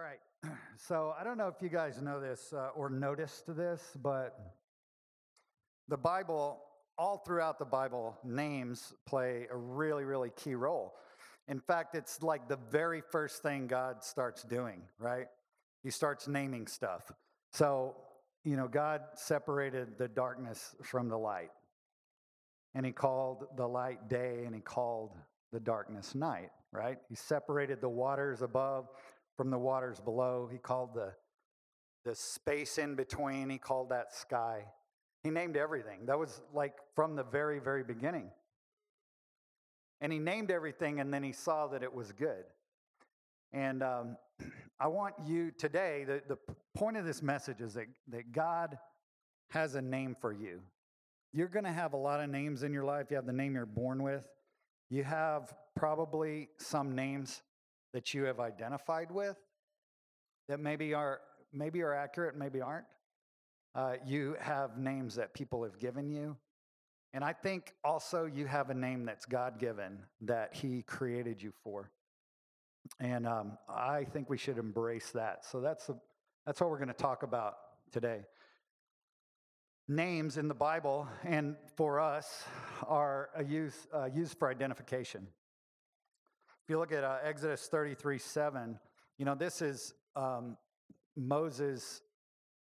[0.00, 0.20] All right.
[0.78, 4.34] So I don't know if you guys know this uh, or noticed this, but
[5.88, 6.58] the Bible,
[6.96, 10.94] all throughout the Bible, names play a really, really key role.
[11.48, 15.26] In fact, it's like the very first thing God starts doing, right?
[15.82, 17.12] He starts naming stuff.
[17.52, 17.94] So,
[18.42, 21.50] you know, God separated the darkness from the light.
[22.74, 25.10] And he called the light day and he called
[25.52, 26.96] the darkness night, right?
[27.10, 28.88] He separated the waters above
[29.40, 30.50] from the waters below.
[30.52, 31.14] He called the,
[32.04, 34.66] the space in between, he called that sky.
[35.24, 36.04] He named everything.
[36.04, 38.32] That was like from the very, very beginning.
[40.02, 42.44] And he named everything, and then he saw that it was good.
[43.50, 44.18] And um,
[44.78, 46.36] I want you today, the, the
[46.74, 48.76] point of this message is that, that God
[49.48, 50.60] has a name for you.
[51.32, 53.06] You're going to have a lot of names in your life.
[53.08, 54.28] You have the name you're born with,
[54.90, 57.40] you have probably some names
[57.92, 59.36] that you have identified with
[60.48, 61.20] that maybe are
[61.52, 62.86] maybe are accurate, maybe aren't.
[63.74, 66.36] Uh, you have names that people have given you.
[67.12, 71.52] And I think also you have a name that's God given that He created you
[71.62, 71.90] for.
[72.98, 75.44] And um, I think we should embrace that.
[75.44, 75.96] So that's, a,
[76.46, 77.54] that's what we're going to talk about
[77.92, 78.20] today.
[79.88, 82.44] Names in the Bible and for us
[82.86, 85.26] are used, uh, used for identification.
[86.70, 88.78] You look at uh, Exodus 33 7,
[89.18, 90.56] you know, this is um,
[91.16, 92.00] Moses,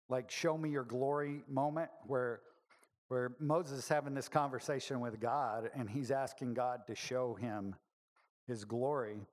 [0.10, 2.40] like, show me your glory moment where,
[3.10, 7.76] where Moses is having this conversation with God and he's asking God to show him
[8.48, 9.28] his glory.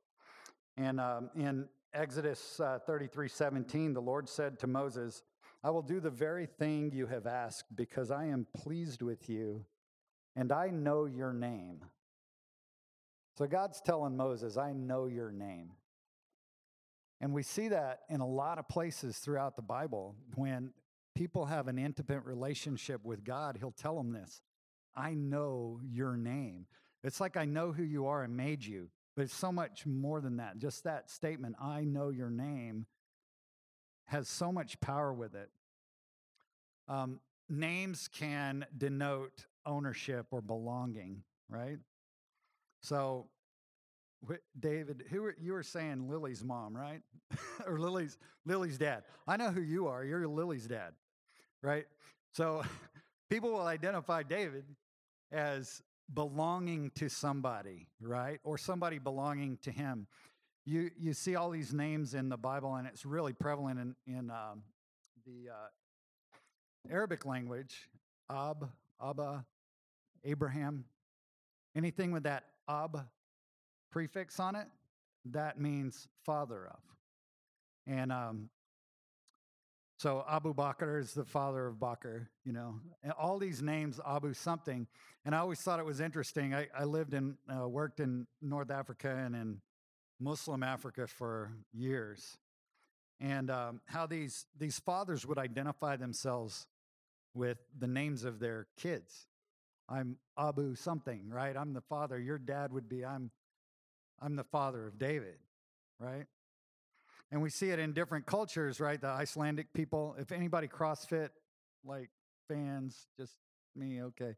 [0.77, 5.23] And um, in Exodus uh, 33 17, the Lord said to Moses,
[5.65, 9.65] I will do the very thing you have asked because I am pleased with you
[10.37, 11.81] and I know your name.
[13.41, 15.71] So God's telling Moses, I know your name.
[17.23, 20.15] And we see that in a lot of places throughout the Bible.
[20.35, 20.75] When
[21.15, 24.43] people have an intimate relationship with God, He'll tell them this
[24.95, 26.67] I know your name.
[27.03, 30.21] It's like I know who you are and made you, but it's so much more
[30.21, 30.59] than that.
[30.59, 32.85] Just that statement, I know your name,
[34.05, 35.49] has so much power with it.
[36.89, 41.79] Um, names can denote ownership or belonging, right?
[42.83, 43.27] So,
[44.59, 47.01] David, who were, you were saying Lily's mom, right?
[47.67, 49.05] or Lily's Lily's dad.
[49.27, 50.05] I know who you are.
[50.05, 50.93] You're Lily's dad,
[51.63, 51.87] right?
[52.33, 52.63] So,
[53.31, 54.65] people will identify David
[55.33, 55.83] as
[56.13, 58.41] belonging to somebody, right?
[58.45, 60.07] Or somebody belonging to him.
[60.67, 64.31] You you see all these names in the Bible, and it's really prevalent in in
[64.31, 64.63] um,
[65.27, 67.89] the uh, Arabic language.
[68.31, 68.71] Ab,
[69.03, 69.45] Abba,
[70.25, 70.85] Abraham,
[71.75, 73.07] anything with that ab
[73.91, 74.69] prefix on it,
[75.27, 76.81] that means father of.
[77.87, 78.51] And um,
[79.99, 84.33] so Abu Bakr is the father of Bakr, you know, and all these names, Abu
[84.33, 84.87] something.
[85.25, 86.55] And I always thought it was interesting.
[86.55, 89.61] I, I lived in, uh, worked in North Africa and in
[90.21, 92.39] Muslim Africa for years.
[93.21, 96.67] And um, how these, these fathers would identify themselves
[97.35, 99.27] with the names of their kids.
[99.91, 101.57] I'm Abu something, right?
[101.57, 102.19] I'm the father.
[102.19, 103.31] Your dad would be, I'm,
[104.23, 105.35] I'm the father of David,
[105.99, 106.27] right?
[107.33, 109.01] And we see it in different cultures, right?
[109.01, 111.31] The Icelandic people, if anybody CrossFit
[111.85, 112.11] like
[112.49, 113.35] fans, just
[113.75, 114.35] me, okay.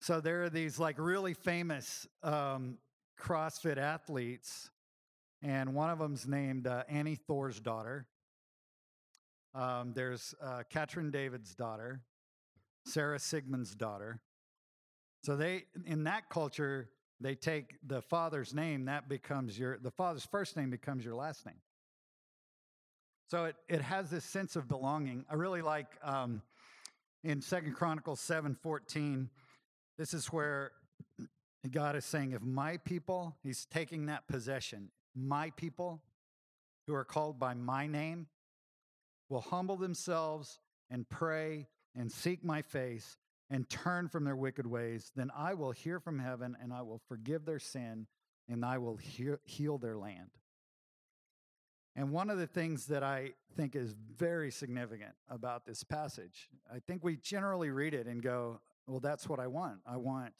[0.00, 2.78] So there are these like really famous um,
[3.20, 4.70] CrossFit athletes,
[5.42, 8.04] and one of them's named uh, Annie Thorisdottir.
[9.54, 12.00] Um, there's uh, Katrin David's daughter,
[12.84, 14.20] Sarah Sigmund's daughter,
[15.22, 16.88] so they in that culture
[17.20, 21.44] they take the father's name that becomes your the father's first name becomes your last
[21.44, 21.60] name.
[23.28, 25.24] So it it has this sense of belonging.
[25.30, 26.42] I really like um,
[27.24, 29.30] in Second Chronicles seven fourteen.
[29.98, 30.72] This is where
[31.70, 36.00] God is saying, if my people, He's taking that possession, my people
[36.86, 38.28] who are called by my name
[39.28, 40.60] will humble themselves
[40.90, 41.66] and pray
[41.96, 43.18] and seek my face
[43.50, 47.00] and turn from their wicked ways, then I will hear from heaven and I will
[47.08, 48.06] forgive their sin
[48.48, 48.98] and I will
[49.44, 50.30] heal their land.
[51.96, 56.78] And one of the things that I think is very significant about this passage, I
[56.78, 59.80] think we generally read it and go, well, that's what I want.
[59.86, 60.34] I want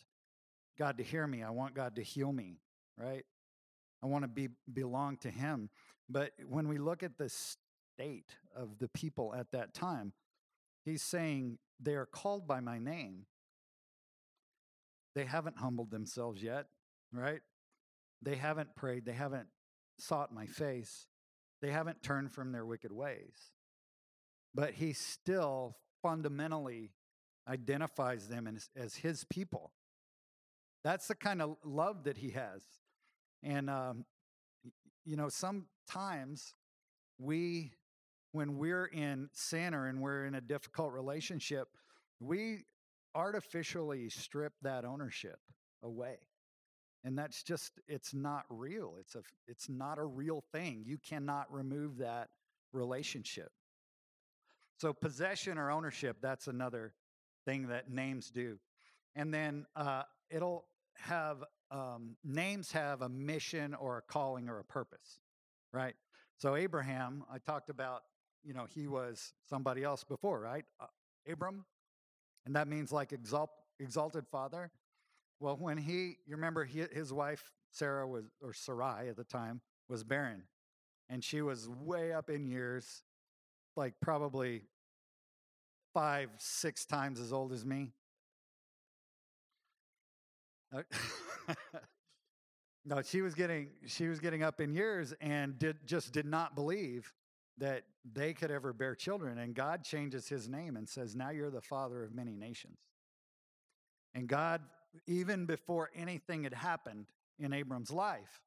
[0.79, 1.43] God to hear me.
[1.43, 2.61] I want God to heal me,
[2.97, 3.25] right?
[4.03, 5.71] I want to be belong to him.
[6.09, 10.13] But when we look at the state of the people at that time,
[10.89, 13.27] he's saying they are called by my name.
[15.15, 16.67] They haven't humbled themselves yet,
[17.13, 17.41] right?
[18.23, 19.05] They haven't prayed.
[19.05, 19.49] They haven't
[19.99, 21.07] sought my face.
[21.61, 23.53] They haven't turned from their wicked ways.
[24.55, 26.93] But he still fundamentally
[27.49, 29.73] identifies them as, as his people.
[30.85, 32.63] That's the kind of love that he has.
[33.43, 34.05] And, um,
[35.05, 36.55] you know, sometimes
[37.19, 37.73] we,
[38.39, 39.29] when we're in
[39.75, 41.67] or and we're in a difficult relationship,
[42.21, 42.65] we
[43.17, 45.41] artificially strip that ownership
[45.83, 46.19] away.
[47.03, 48.95] And that's just, it's not real.
[49.01, 50.85] It's a, it's not a real thing.
[50.87, 52.29] You cannot remove that
[52.73, 53.51] relationship.
[54.77, 56.93] So possession or ownership, that's another
[57.45, 58.61] thing that names do.
[59.17, 61.43] And then uh, it'll have
[61.73, 65.19] um, names have a mission or a calling or a purpose,
[65.73, 65.97] right?
[66.37, 68.03] So Abraham, I talked about,
[68.45, 70.65] you know, he was somebody else before, right?
[70.81, 70.87] Uh,
[71.31, 71.65] Abram,
[72.47, 74.71] and that means like exalt, exalted father.
[75.41, 79.61] Well, when he, you remember, he, his wife Sarah was, or Sarai at the time,
[79.89, 80.45] was barren,
[81.09, 83.03] and she was way up in years,
[83.77, 84.63] like probably
[85.95, 87.93] five, six times as old as me.
[90.75, 90.83] Uh,
[92.85, 96.55] no, she was getting she was getting up in years and did just did not
[96.55, 97.13] believe
[97.59, 99.39] that they could ever bear children.
[99.39, 102.79] And God changes his name and says, Now you're the father of many nations.
[104.15, 104.63] And God,
[105.07, 107.07] even before anything had happened
[107.39, 108.41] in Abram's life,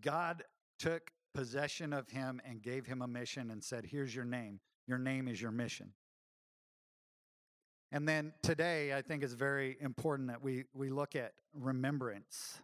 [0.00, 0.42] God
[0.78, 4.60] took possession of him and gave him a mission and said, Here's your name.
[4.86, 5.92] Your name is your mission.
[7.92, 12.58] And then today, I think it's very important that we, we look at remembrance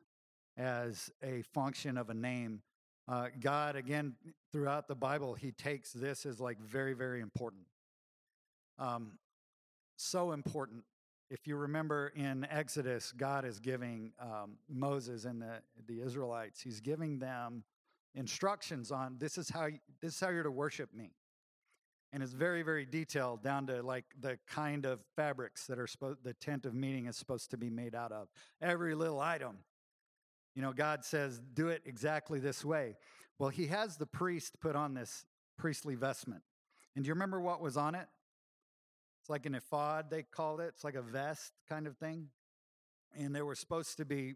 [0.57, 2.63] as a function of a name.
[3.09, 4.15] Uh, God, again,
[4.53, 7.63] throughout the Bible, he takes this as like very, very important.
[8.79, 9.19] Um,
[9.97, 10.85] so important.
[11.31, 16.81] If you remember in Exodus, God is giving um, Moses and the, the Israelites, he's
[16.81, 17.65] giving them
[18.15, 19.69] instructions on this is how
[20.01, 21.13] this is how you're to worship me
[22.13, 26.19] and it's very very detailed down to like the kind of fabrics that are supposed
[26.25, 28.29] the tent of meeting is supposed to be made out of
[28.61, 29.59] every little item
[30.55, 32.97] you know god says do it exactly this way.
[33.39, 35.25] Well he has the priest put on this
[35.59, 36.43] priestly vestment.
[36.95, 38.07] And do you remember what was on it?
[39.21, 40.73] It's like an ephod they called it.
[40.75, 42.29] It's like a vest kind of thing.
[43.17, 44.35] And there were supposed to be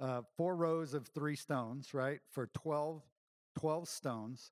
[0.00, 3.02] uh, four rows of three stones right for 12
[3.58, 4.50] 12 stones.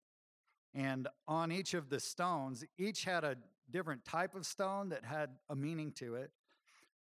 [0.74, 3.36] And on each of the stones, each had a
[3.70, 6.30] different type of stone that had a meaning to it.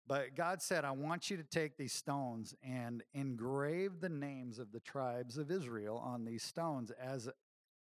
[0.06, 4.72] But God said, I want you to take these stones and engrave the names of
[4.72, 7.30] the tribes of Israel on these stones as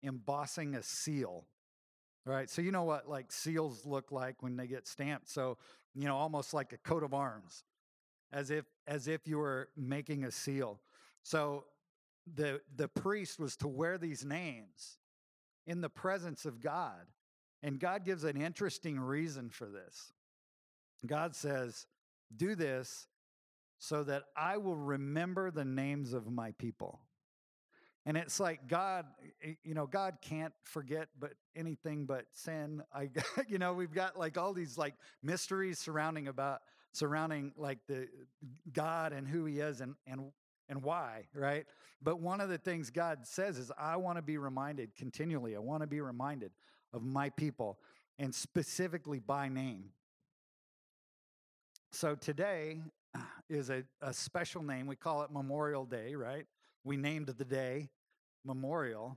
[0.02, 1.44] embossing a seal.
[2.24, 2.48] Right?
[2.48, 5.28] So, you know what like seals look like when they get stamped.
[5.28, 5.58] So,
[5.94, 7.64] you know, almost like a coat of arms,
[8.32, 10.80] as if as if you were making a seal.
[11.22, 11.64] So
[12.32, 14.98] the the priest was to wear these names
[15.66, 17.06] in the presence of God.
[17.62, 20.12] And God gives an interesting reason for this.
[21.06, 21.86] God says,
[22.36, 23.06] Do this
[23.78, 27.00] so that I will remember the names of my people.
[28.06, 32.82] And it's like God, eh, eh, you know, God can't forget but anything but sin.
[32.92, 33.10] I,
[33.48, 36.60] you know, we've got like all these like mysteries surrounding about
[36.92, 40.30] surrounding like the eh, God and who He is and and
[40.68, 41.66] and why, right?
[42.02, 45.58] But one of the things God says is, I want to be reminded continually, I
[45.58, 46.52] want to be reminded
[46.92, 47.78] of my people
[48.18, 49.90] and specifically by name.
[51.94, 52.80] So today
[53.48, 54.88] is a, a special name.
[54.88, 56.44] We call it Memorial Day, right?
[56.82, 57.88] We named the day
[58.44, 59.16] Memorial.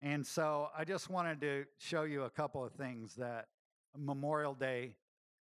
[0.00, 3.48] And so I just wanted to show you a couple of things that
[3.98, 4.94] Memorial Day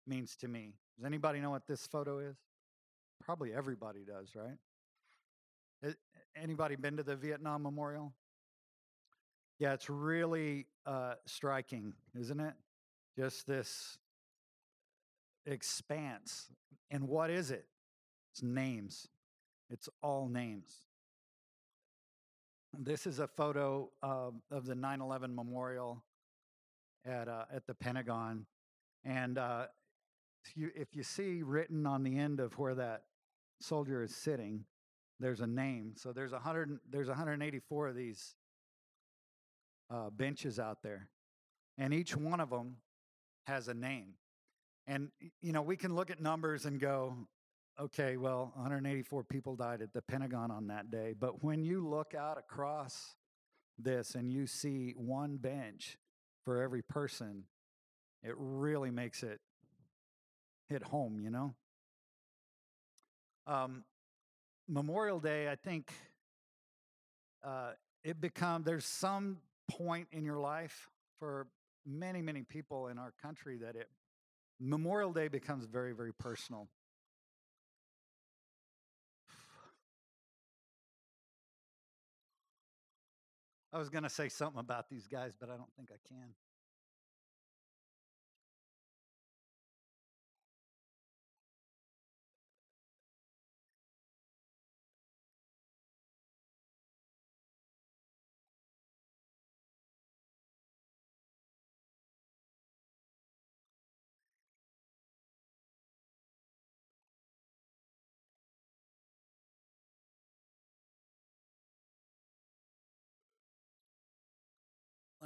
[0.05, 0.75] means to me.
[0.97, 2.37] Does anybody know what this photo is?
[3.25, 5.95] Probably everybody does, right?
[6.35, 8.13] Anybody been to the Vietnam Memorial?
[9.57, 12.53] Yeah, it's really uh, striking, isn't it?
[13.17, 13.97] Just this
[15.45, 16.49] expanse.
[16.89, 17.65] And what is it?
[18.33, 19.07] It's names.
[19.69, 20.71] It's all names.
[22.77, 26.03] This is a photo of the 9 11 memorial
[27.05, 28.45] at, uh, at the Pentagon.
[29.03, 29.65] And uh,
[30.45, 33.03] if, you, if you see written on the end of where that
[33.59, 34.65] soldier is sitting,
[35.19, 35.93] there's a name.
[35.95, 38.35] So there's 100 there's 184 of these
[39.89, 41.07] uh, benches out there,
[41.77, 42.77] and each one of them
[43.45, 44.15] has a name.
[44.87, 45.09] And
[45.41, 47.15] you know we can look at numbers and go,
[47.79, 51.13] okay, well 184 people died at the Pentagon on that day.
[51.17, 53.15] But when you look out across
[53.77, 55.97] this and you see one bench
[56.43, 57.43] for every person,
[58.23, 59.39] it really makes it
[60.69, 61.53] hit home, you know?
[63.47, 63.83] Um,
[64.67, 65.91] Memorial Day, I think,
[67.43, 67.71] uh,
[68.03, 69.37] it become there's some
[69.69, 71.47] point in your life for
[71.85, 73.89] many many people in our country that it
[74.61, 76.69] Memorial Day becomes very very personal.
[83.73, 86.33] I was going to say something about these guys, but I don't think I can.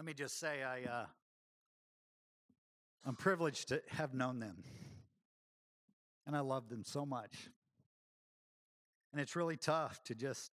[0.05, 1.05] Let me just say, I, uh,
[3.07, 4.63] I'm privileged to have known them.
[6.27, 7.49] And I love them so much.
[9.11, 10.51] And it's really tough to just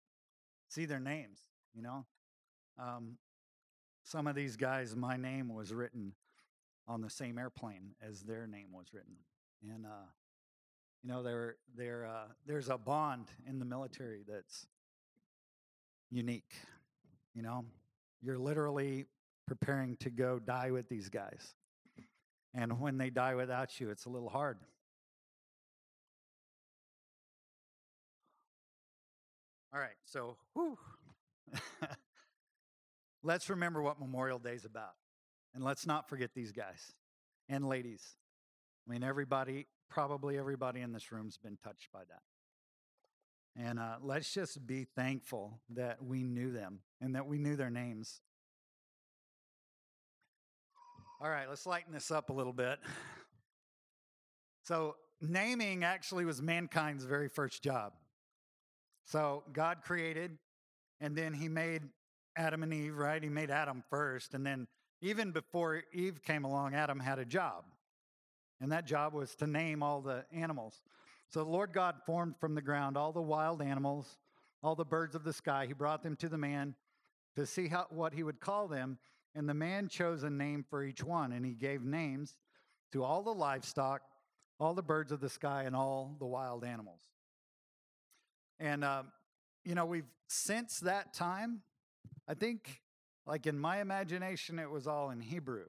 [0.67, 1.39] see their names,
[1.73, 2.05] you know?
[2.77, 3.17] Um,
[4.03, 6.13] some of these guys, my name was written
[6.87, 9.15] on the same airplane as their name was written.
[9.63, 10.09] And, uh,
[11.01, 14.67] you know, there, there, uh, there's a bond in the military that's
[16.11, 16.53] unique.
[17.33, 17.65] You know,
[18.21, 19.07] you're literally
[19.49, 21.55] preparing to go die with these guys.
[22.53, 24.59] And when they die without you, it's a little hard.
[29.73, 30.37] All right, so
[33.23, 34.93] let's remember what Memorial Day is about.
[35.55, 36.93] And let's not forget these guys
[37.49, 38.03] and ladies.
[38.87, 42.21] I mean, everybody, probably everybody in this room's been touched by that.
[43.59, 47.71] And uh, let's just be thankful that we knew them and that we knew their
[47.71, 48.21] names.
[51.21, 52.79] All right, let's lighten this up a little bit.
[54.63, 57.91] So, naming actually was mankind's very first job.
[59.03, 60.37] So, God created,
[61.01, 61.81] and then He made
[62.37, 63.21] Adam and Eve, right?
[63.21, 64.33] He made Adam first.
[64.33, 64.65] And then,
[65.01, 67.65] even before Eve came along, Adam had a job.
[68.61, 70.81] And that job was to name all the animals.
[71.27, 74.19] So, the Lord God formed from the ground all the wild animals,
[74.63, 75.65] all the birds of the sky.
[75.65, 76.75] He brought them to the man
[77.35, 78.99] to see how, what he would call them.
[79.39, 82.35] And the man chose a name for each one, and he gave names
[82.91, 84.01] to all the livestock,
[84.59, 86.99] all the birds of the sky, and all the wild animals.
[88.59, 89.13] And, um,
[89.63, 91.61] you know, we've since that time,
[92.27, 92.81] I think,
[93.25, 95.67] like in my imagination, it was all in Hebrew.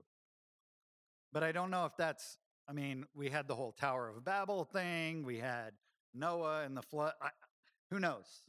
[1.32, 4.64] But I don't know if that's, I mean, we had the whole Tower of Babel
[4.64, 5.74] thing, we had
[6.12, 7.12] Noah and the flood.
[7.22, 7.28] I,
[7.92, 8.42] who knows?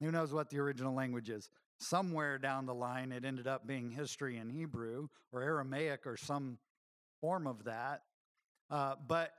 [0.00, 1.50] Who knows what the original language is?
[1.78, 6.58] Somewhere down the line, it ended up being history in Hebrew or Aramaic or some
[7.20, 8.02] form of that.
[8.70, 9.32] Uh, but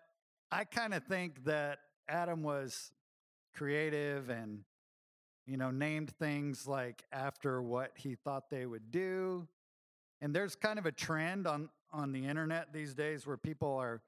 [0.52, 2.92] I kind of think that Adam was
[3.56, 4.64] creative and,
[5.46, 9.48] you know, named things like after what he thought they would do.
[10.22, 14.02] And there's kind of a trend on, on the internet these days where people are,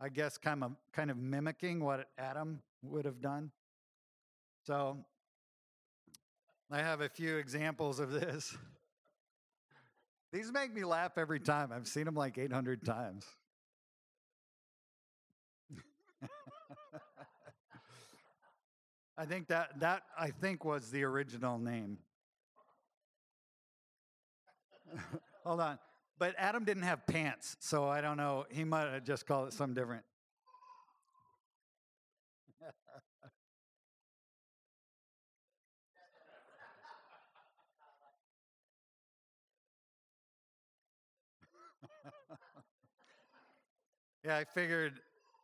[0.00, 3.50] I guess, kind of kind of mimicking what Adam would have done.
[4.66, 4.98] So
[6.70, 8.56] I have a few examples of this.
[10.32, 11.70] These make me laugh every time.
[11.72, 13.24] I've seen them like 800 times.
[19.18, 21.98] I think that that I think was the original name.
[25.44, 25.78] Hold on.
[26.18, 28.44] But Adam didn't have pants, so I don't know.
[28.50, 30.04] He might have just called it something different.
[44.26, 44.94] Yeah, I figured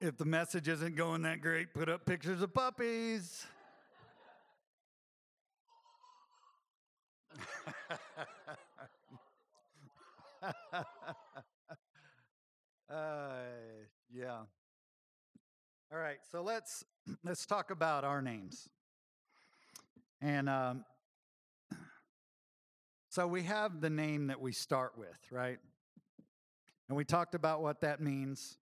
[0.00, 3.46] if the message isn't going that great, put up pictures of puppies.
[12.90, 12.94] uh,
[14.12, 14.40] yeah.
[15.92, 16.84] All right, so let's
[17.22, 18.68] let's talk about our names.
[20.20, 20.84] And um,
[23.10, 25.60] so we have the name that we start with, right?
[26.88, 28.58] And we talked about what that means.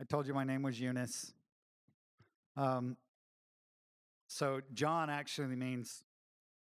[0.00, 1.32] I told you my name was Eunice.
[2.56, 2.96] Um,
[4.28, 6.02] so John actually means,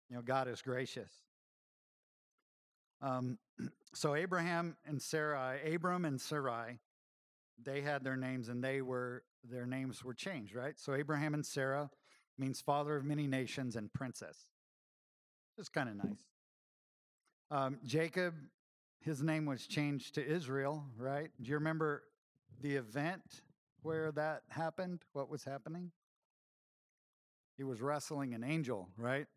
[0.10, 1.12] you know, God is gracious.
[3.02, 3.38] Um,
[3.94, 6.80] so Abraham and Sarai, Abram and Sarai,
[7.64, 10.78] they had their names and they were their names were changed, right?
[10.80, 11.90] So Abraham and Sarah
[12.38, 14.38] means father of many nations and princess.
[15.58, 16.24] It's kind of nice.
[17.52, 18.34] Um, Jacob,
[19.00, 21.30] his name was changed to Israel, right?
[21.42, 22.04] Do you remember
[22.62, 23.42] the event
[23.82, 25.02] where that happened?
[25.14, 25.92] What was happening?
[27.58, 29.28] He was wrestling an angel, right?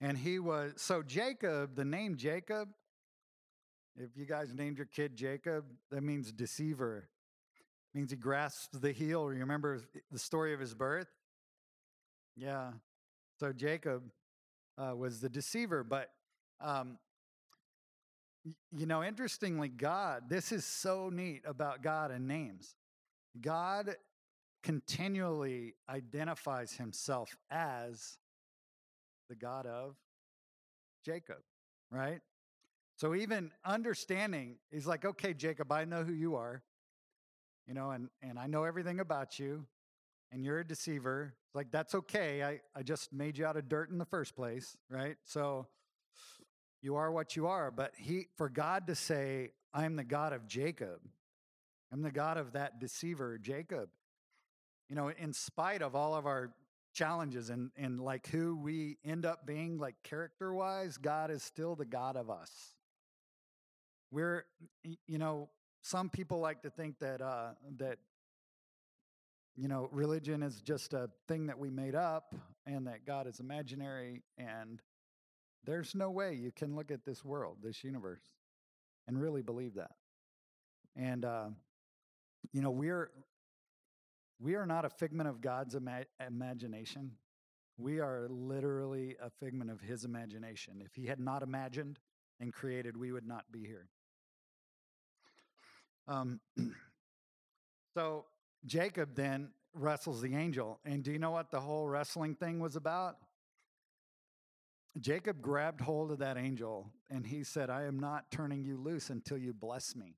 [0.00, 2.70] And he was, so Jacob, the name Jacob,
[3.96, 7.08] if you guys named your kid Jacob, that means deceiver.
[7.92, 9.32] It means he grasps the heel.
[9.32, 11.08] You remember the story of his birth?
[12.36, 12.70] Yeah.
[13.38, 14.04] So Jacob
[14.78, 15.84] uh, was the deceiver.
[15.84, 16.10] But,
[16.60, 16.98] um,
[18.70, 22.74] you know, interestingly, God, this is so neat about God and names.
[23.40, 23.96] God
[24.62, 28.18] continually identifies himself as
[29.28, 29.96] the God of
[31.04, 31.38] Jacob,
[31.90, 32.20] right?
[32.96, 36.62] So even understanding, he's like, okay, Jacob, I know who you are,
[37.66, 39.66] you know, and, and I know everything about you,
[40.32, 41.34] and you're a deceiver.
[41.54, 42.42] Like, that's okay.
[42.42, 45.16] I, I just made you out of dirt in the first place, right?
[45.24, 45.66] So
[46.82, 47.70] you are what you are.
[47.70, 51.00] But he for God to say, I'm the God of Jacob,
[51.92, 53.88] I'm the God of that deceiver, Jacob.
[54.88, 56.52] You know, in spite of all of our
[56.92, 61.76] challenges and, and like who we end up being, like character wise, God is still
[61.76, 62.50] the God of us.
[64.10, 64.44] We're,
[65.06, 65.48] you know,
[65.82, 67.98] some people like to think that, uh, that,
[69.56, 72.34] you know, religion is just a thing that we made up
[72.66, 74.22] and that God is imaginary.
[74.36, 74.80] And
[75.64, 78.22] there's no way you can look at this world, this universe,
[79.06, 79.92] and really believe that.
[80.96, 81.48] And, uh,
[82.52, 83.10] you know, we're,
[84.40, 87.12] we are not a figment of God's ima- imagination.
[87.76, 90.82] We are literally a figment of his imagination.
[90.84, 91.98] If he had not imagined
[92.40, 93.88] and created, we would not be here.
[96.08, 96.40] Um,
[97.94, 98.24] so
[98.66, 100.80] Jacob then wrestles the angel.
[100.84, 103.16] And do you know what the whole wrestling thing was about?
[104.98, 109.10] Jacob grabbed hold of that angel and he said, I am not turning you loose
[109.10, 110.16] until you bless me.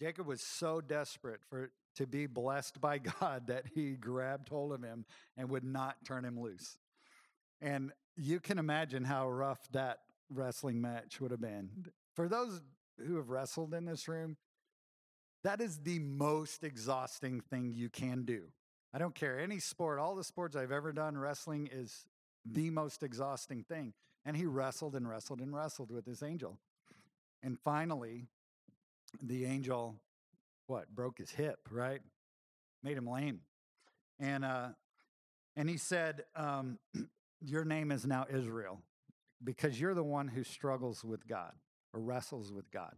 [0.00, 4.82] Jacob was so desperate for to be blessed by God that he grabbed hold of
[4.82, 5.04] him
[5.36, 6.78] and would not turn him loose.
[7.60, 11.70] And you can imagine how rough that wrestling match would have been.
[12.14, 12.60] For those
[13.06, 14.36] who have wrestled in this room,
[15.42, 18.44] that is the most exhausting thing you can do.
[18.92, 22.06] I don't care any sport, all the sports I've ever done, wrestling is
[22.50, 23.92] the most exhausting thing.
[24.24, 26.58] And he wrestled and wrestled and wrestled with this angel.
[27.42, 28.26] And finally,
[29.22, 29.96] the angel,
[30.66, 32.00] what, broke his hip, right?
[32.82, 33.40] Made him lame.
[34.18, 34.68] And, uh,
[35.56, 36.78] and he said, um,
[37.40, 38.80] Your name is now Israel
[39.44, 41.52] because you're the one who struggles with God
[41.92, 42.94] or wrestles with God.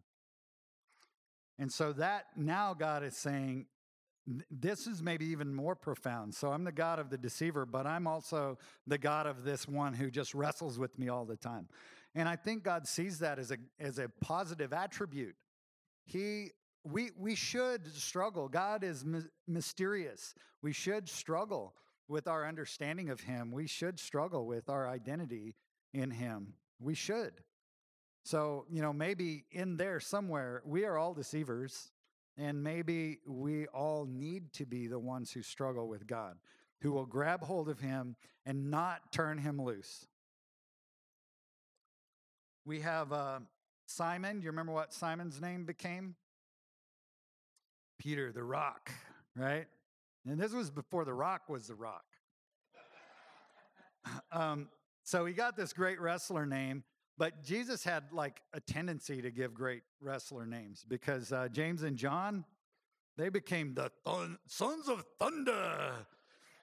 [1.58, 3.66] And so that now God is saying,
[4.50, 6.34] this is maybe even more profound.
[6.34, 9.94] So I'm the God of the deceiver, but I'm also the God of this one
[9.94, 11.68] who just wrestles with me all the time.
[12.14, 15.36] And I think God sees that as a as a positive attribute.
[16.04, 16.50] He
[16.84, 18.48] we we should struggle.
[18.48, 20.34] God is my, mysterious.
[20.62, 21.74] We should struggle
[22.08, 23.52] with our understanding of him.
[23.52, 25.54] We should struggle with our identity
[25.92, 26.54] in him.
[26.80, 27.32] We should.
[28.24, 31.92] So, you know, maybe in there somewhere, we are all deceivers,
[32.38, 36.36] and maybe we all need to be the ones who struggle with God,
[36.80, 38.14] who will grab hold of him
[38.46, 40.06] and not turn him loose.
[42.64, 43.40] We have uh,
[43.86, 44.38] Simon.
[44.38, 46.14] Do you remember what Simon's name became?
[47.98, 48.92] Peter the Rock,
[49.36, 49.66] right?
[50.24, 52.04] And this was before the Rock was the Rock.
[54.32, 54.68] um,
[55.02, 56.84] so he got this great wrestler name,
[57.18, 61.96] but Jesus had like a tendency to give great wrestler names because uh, James and
[61.96, 62.44] John,
[63.16, 63.90] they became the
[64.46, 65.92] sons of thunder.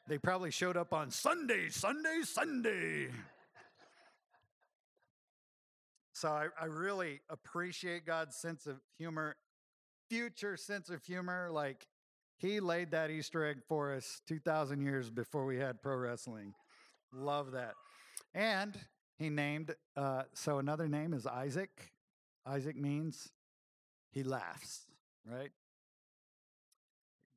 [0.08, 3.10] They probably showed up on Sunday, Sunday, Sunday.
[6.14, 9.36] So I, I really appreciate God's sense of humor,
[10.10, 11.50] future sense of humor.
[11.52, 11.86] Like
[12.38, 16.54] he laid that Easter egg for us 2,000 years before we had pro wrestling.
[17.12, 17.74] Love that.
[18.34, 18.78] And
[19.18, 21.92] he named, uh, so another name is Isaac.
[22.46, 23.32] Isaac means
[24.12, 24.82] he laughs,
[25.26, 25.52] right?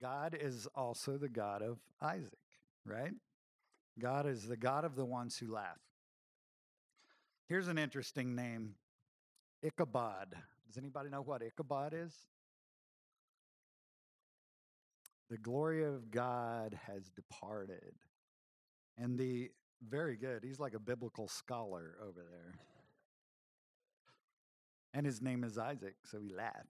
[0.01, 2.39] God is also the God of Isaac,
[2.85, 3.15] right?
[3.99, 5.79] God is the God of the ones who laugh.
[7.49, 8.75] Here's an interesting name
[9.63, 10.35] Ichabod.
[10.67, 12.15] Does anybody know what Ichabod is?
[15.31, 17.95] The glory of God has departed.
[18.97, 19.51] And the
[19.87, 22.55] very good, he's like a biblical scholar over there.
[24.95, 26.69] And his name is Isaac, so he laughs.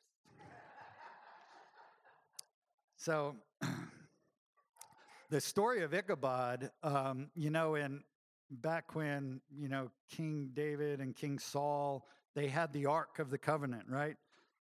[2.96, 3.36] So,
[5.30, 8.02] the story of Ichabod, um, you know, in
[8.50, 13.38] back when, you know, King David and King Saul, they had the Ark of the
[13.38, 14.16] Covenant, right?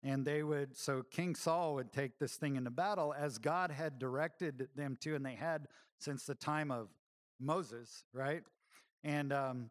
[0.03, 3.99] And they would, so King Saul would take this thing into battle as God had
[3.99, 6.87] directed them to, and they had since the time of
[7.39, 8.43] Moses, right?
[9.03, 9.69] And um,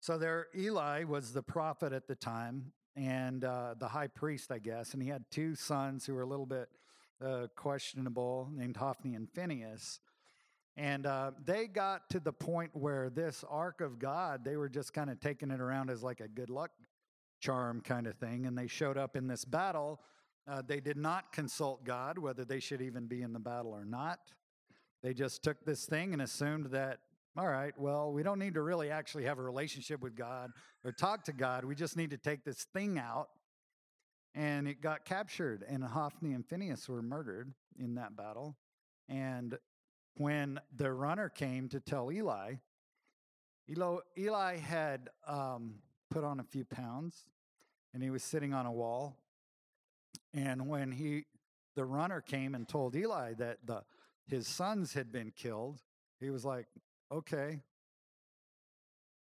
[0.00, 4.58] So there, Eli was the prophet at the time and uh, the high priest, I
[4.58, 6.68] guess, and he had two sons who were a little bit
[7.24, 10.00] uh, questionable, named Hophni and Phineas.
[10.76, 14.92] And uh, they got to the point where this ark of God, they were just
[14.92, 16.70] kind of taking it around as like a good luck
[17.40, 18.46] charm kind of thing.
[18.46, 20.00] And they showed up in this battle.
[20.46, 23.84] Uh, they did not consult God whether they should even be in the battle or
[23.84, 24.20] not.
[25.02, 26.98] They just took this thing and assumed that
[27.36, 30.50] all right, well, we don't need to really actually have a relationship with God
[30.84, 31.64] or talk to God.
[31.64, 33.28] We just need to take this thing out.
[34.34, 38.56] And it got captured, and Hophni and Phineas were murdered in that battle.
[39.08, 39.56] And
[40.16, 42.54] when the runner came to tell Eli,
[44.16, 45.76] Eli, had um,
[46.10, 47.24] put on a few pounds
[47.94, 49.16] and he was sitting on a wall.
[50.34, 51.24] And when he,
[51.74, 53.82] the runner came and told Eli that the,
[54.28, 55.80] his sons had been killed,
[56.20, 56.66] he was like,
[57.10, 57.60] Okay.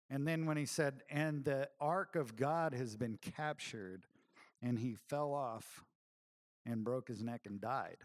[0.09, 4.05] And then when he said, and the ark of God has been captured,
[4.61, 5.83] and he fell off
[6.65, 7.97] and broke his neck and died.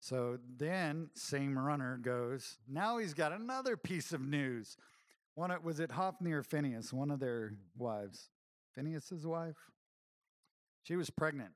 [0.00, 4.76] So then, same runner goes, now he's got another piece of news.
[5.34, 8.28] One was it Hophni or Phineas, one of their wives?
[8.74, 9.56] Phineas's wife?
[10.82, 11.52] She was pregnant.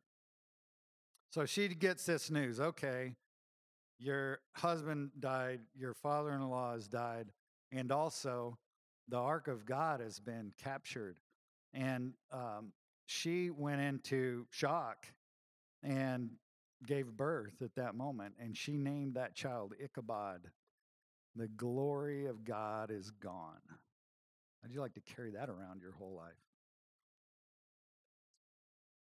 [1.30, 2.58] So she gets this news.
[2.58, 3.14] Okay,
[3.98, 7.26] your husband died, your father in law has died,
[7.72, 8.56] and also
[9.08, 11.16] the ark of God has been captured.
[11.74, 12.72] And um,
[13.06, 15.06] she went into shock
[15.82, 16.30] and
[16.86, 20.42] gave birth at that moment, and she named that child Ichabod.
[21.36, 23.60] The glory of God is gone.
[24.62, 26.34] How'd you like to carry that around your whole life?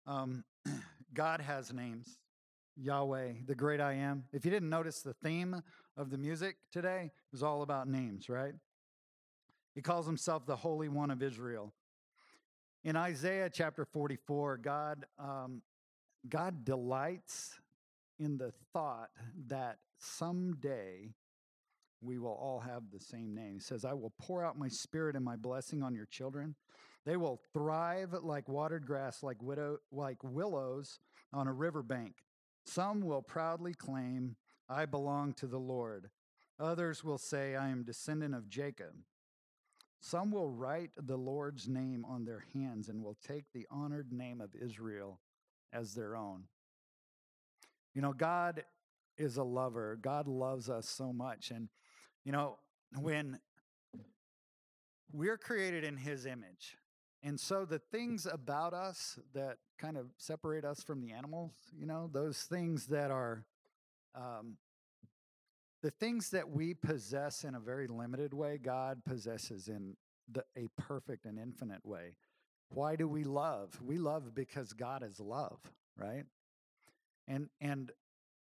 [0.07, 0.45] Um,
[1.15, 2.19] God has names.
[2.83, 4.25] Yahweh, the great I am.
[4.33, 5.63] If you didn't notice, the theme
[5.97, 8.55] of the music today is all about names, right?
[9.75, 11.73] He calls himself the Holy One of Israel.
[12.83, 15.61] In Isaiah chapter 44, God, um,
[16.29, 17.61] God delights
[18.19, 19.11] in the thought
[19.49, 21.11] that someday
[22.01, 23.55] we will all have the same name.
[23.55, 26.55] He says, I will pour out my spirit and my blessing on your children.
[27.05, 30.99] They will thrive like watered grass, like, widow, like willows
[31.33, 32.15] on a riverbank.
[32.65, 34.37] Some will proudly claim,
[34.69, 36.11] I belong to the Lord.
[36.59, 38.95] Others will say, I am descendant of Jacob.
[40.01, 44.41] Some will write the Lord's name on their hands and will take the honored name
[44.41, 45.21] of Israel
[45.73, 46.45] as their own.
[47.95, 48.65] You know, God
[49.19, 49.99] is a lover.
[50.01, 51.51] God loves us so much.
[51.51, 51.69] And,
[52.25, 52.59] you know,
[52.99, 53.41] when
[55.13, 56.77] we're created in his image,
[57.23, 61.87] and so the things about us that kind of separate us from the animals, you
[61.87, 63.45] know, those things that are
[64.15, 64.57] um,
[65.83, 69.97] the things that we possess in a very limited way, God possesses in
[70.31, 72.17] the, a perfect and infinite way.
[72.71, 73.79] Why do we love?
[73.83, 75.59] We love because God is love,
[75.97, 76.25] right?
[77.29, 77.91] And and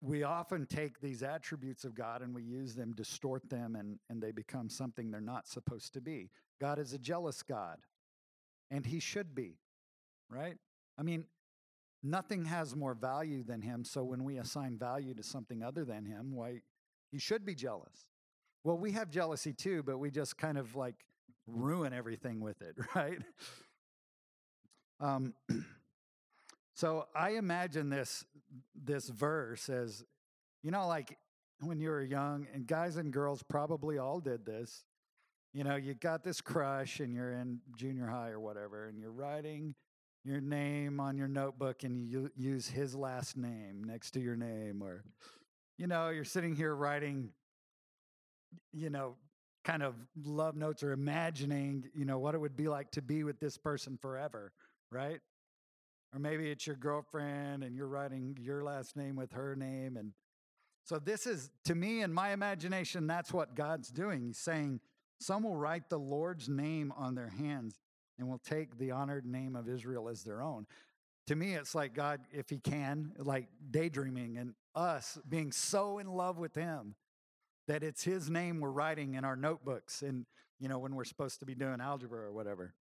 [0.00, 4.22] we often take these attributes of God and we use them, distort them, and, and
[4.22, 6.30] they become something they're not supposed to be.
[6.60, 7.78] God is a jealous God
[8.70, 9.58] and he should be,
[10.30, 10.56] right?
[10.98, 11.24] I mean,
[12.02, 13.84] nothing has more value than him.
[13.84, 16.60] So when we assign value to something other than him, why
[17.10, 18.06] he should be jealous.
[18.64, 20.96] Well, we have jealousy too, but we just kind of like
[21.46, 23.18] ruin everything with it, right?
[25.00, 25.34] Um,
[26.74, 28.24] so I imagine this
[28.74, 30.04] this verse as,
[30.62, 31.18] you know, like
[31.60, 34.84] when you were young, and guys and girls probably all did this
[35.52, 39.12] you know, you got this crush and you're in junior high or whatever, and you're
[39.12, 39.74] writing
[40.24, 44.82] your name on your notebook and you use his last name next to your name,
[44.82, 45.04] or,
[45.78, 47.30] you know, you're sitting here writing,
[48.72, 49.16] you know,
[49.64, 53.24] kind of love notes or imagining, you know, what it would be like to be
[53.24, 54.52] with this person forever,
[54.90, 55.20] right?
[56.14, 59.96] Or maybe it's your girlfriend and you're writing your last name with her name.
[59.96, 60.12] And
[60.84, 64.22] so, this is, to me, in my imagination, that's what God's doing.
[64.22, 64.80] He's saying,
[65.20, 67.78] some will write the Lord's name on their hands
[68.18, 70.66] and will take the honored name of Israel as their own.
[71.26, 76.06] To me, it's like God, if He can, like daydreaming and us being so in
[76.06, 76.94] love with Him
[77.66, 80.24] that it's His name we're writing in our notebooks and,
[80.58, 82.74] you know, when we're supposed to be doing algebra or whatever.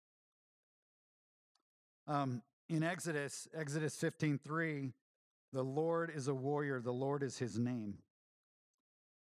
[2.06, 4.92] Um, in Exodus, Exodus 15 3,
[5.52, 7.98] the Lord is a warrior, the Lord is His name.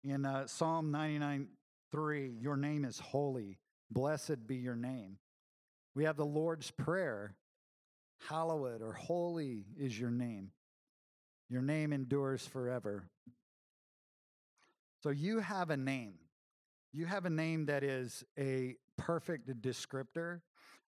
[0.03, 1.47] In uh, Psalm 99
[1.91, 3.57] Three, your name is holy.
[3.89, 5.17] Blessed be your name.
[5.95, 7.35] We have the Lord's Prayer.
[8.29, 10.51] Hallowed or holy is your name.
[11.49, 13.09] Your name endures forever.
[15.03, 16.15] So you have a name.
[16.91, 20.41] You have a name that is a perfect descriptor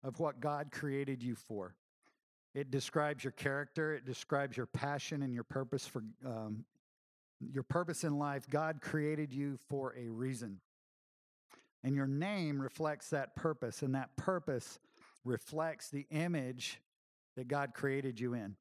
[0.04, 1.76] of what God created you for.
[2.56, 6.66] It describes your character, it describes your passion and your purpose for um,
[7.40, 8.50] your purpose in life.
[8.50, 10.60] God created you for a reason.
[11.84, 14.80] And your name reflects that purpose, and that purpose
[15.24, 16.82] reflects the image
[17.38, 18.56] that God created you in.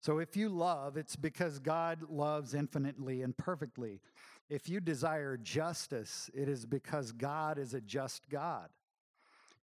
[0.00, 4.00] So if you love, it's because God loves infinitely and perfectly.
[4.48, 8.68] If you desire justice, it is because God is a just God.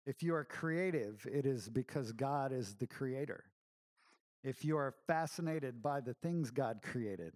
[0.07, 3.45] If you are creative, it is because God is the creator.
[4.45, 7.33] If you are fascinated by the things God created,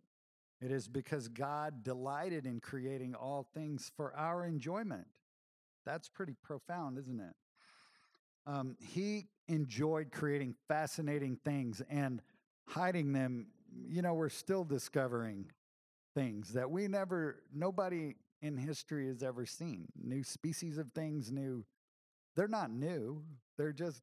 [0.61, 5.07] it is because God delighted in creating all things for our enjoyment.
[5.85, 7.35] That's pretty profound, isn't it?
[8.47, 12.21] Um, he enjoyed creating fascinating things and
[12.67, 13.49] hiding them.
[13.89, 15.47] You know, we're still discovering
[16.15, 19.87] things that we never, nobody in history has ever seen.
[20.01, 21.65] New species of things, new,
[22.37, 23.23] they're not new.
[23.57, 24.03] They're just,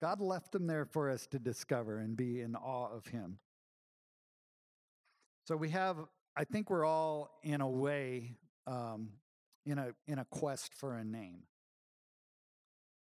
[0.00, 3.38] God left them there for us to discover and be in awe of Him.
[5.46, 5.96] So we have,
[6.36, 9.10] I think we're all in a way, um,
[9.66, 11.42] in a in a quest for a name.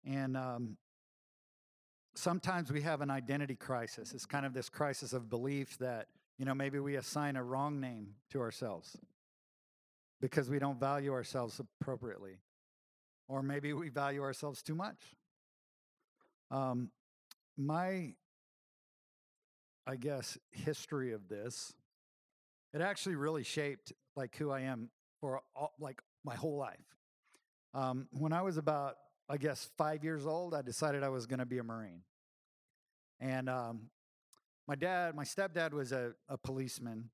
[0.04, 0.76] And um,
[2.14, 4.12] sometimes we have an identity crisis.
[4.12, 6.08] It's kind of this crisis of belief that,
[6.38, 8.96] you know, maybe we assign a wrong name to ourselves
[10.20, 12.38] because we don't value ourselves appropriately.
[13.28, 15.14] Or maybe we value ourselves too much.
[16.50, 16.90] Um,
[17.56, 18.14] my,
[19.86, 21.74] I guess, history of this,
[22.72, 26.78] it actually really shaped like who I am for all, like my whole life.
[27.74, 28.96] Um, when I was about
[29.30, 32.02] I guess, five years old, I decided I was going to be a Marine.
[33.20, 33.82] And um,
[34.66, 37.10] my dad, my stepdad was a, a policeman.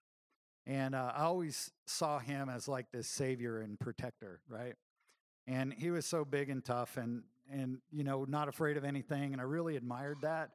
[0.66, 4.77] And uh, I always saw him as like this savior and protector, right?
[5.47, 9.35] And he was so big and tough and, and, you know, not afraid of anything.
[9.35, 10.53] And I really admired that.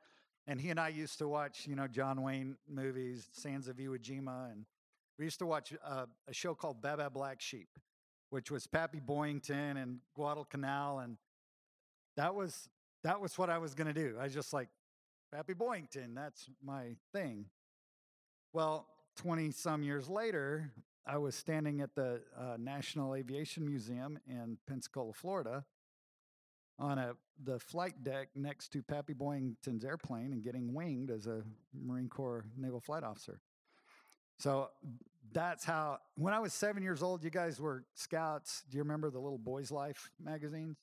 [0.48, 4.00] And he and I used to watch, you know, John Wayne movies, Sands of Iwo
[4.00, 4.52] Jima.
[4.52, 4.66] And
[5.20, 7.70] we used to watch uh, a show called Baa Black Sheep,
[8.32, 11.00] which was Pappy Boyington and Guadalcanal.
[11.00, 11.18] And
[12.18, 12.68] that was
[13.04, 14.16] that was what I was going to do.
[14.20, 14.70] I was just like,
[15.32, 17.46] Pappy Boyington, that's my thing.
[18.54, 20.72] Well, 20 some years later,
[21.06, 25.66] I was standing at the uh, National Aviation Museum in Pensacola, Florida,
[26.78, 27.14] on a
[27.44, 31.42] the flight deck next to Pappy Boyington's airplane and getting winged as a
[31.74, 33.40] Marine Corps naval flight officer.
[34.38, 34.70] So
[35.34, 36.00] that's how.
[36.16, 38.64] When I was seven years old, you guys were scouts.
[38.70, 40.78] Do you remember the little Boys Life magazines?